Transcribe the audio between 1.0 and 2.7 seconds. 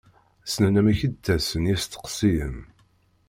i d-ttasen yisteqsiyen.